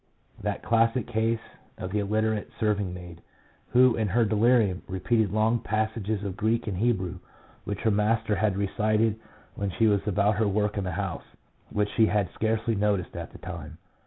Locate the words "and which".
11.69-11.89